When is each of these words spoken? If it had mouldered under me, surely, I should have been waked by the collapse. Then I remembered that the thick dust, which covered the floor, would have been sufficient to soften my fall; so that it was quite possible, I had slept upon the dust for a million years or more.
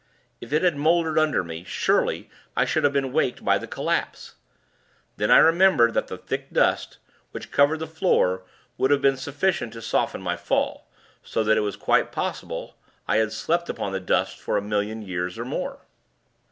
If 0.39 0.51
it 0.51 0.63
had 0.63 0.75
mouldered 0.77 1.19
under 1.19 1.43
me, 1.43 1.63
surely, 1.63 2.27
I 2.55 2.65
should 2.65 2.83
have 2.83 2.91
been 2.91 3.13
waked 3.13 3.45
by 3.45 3.59
the 3.59 3.67
collapse. 3.67 4.33
Then 5.17 5.29
I 5.29 5.37
remembered 5.37 5.93
that 5.93 6.07
the 6.07 6.17
thick 6.17 6.51
dust, 6.51 6.97
which 7.29 7.51
covered 7.51 7.77
the 7.77 7.85
floor, 7.85 8.41
would 8.79 8.89
have 8.89 9.03
been 9.03 9.15
sufficient 9.15 9.73
to 9.73 9.81
soften 9.83 10.19
my 10.19 10.37
fall; 10.37 10.87
so 11.21 11.43
that 11.43 11.55
it 11.55 11.59
was 11.61 11.75
quite 11.75 12.11
possible, 12.11 12.75
I 13.07 13.17
had 13.17 13.31
slept 13.31 13.69
upon 13.69 13.91
the 13.91 13.99
dust 13.99 14.39
for 14.39 14.57
a 14.57 14.59
million 14.63 15.03
years 15.03 15.37
or 15.37 15.45
more. 15.45 15.81